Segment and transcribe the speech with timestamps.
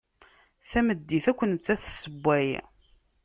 [0.69, 2.47] Tameddit akk nettat tessewway.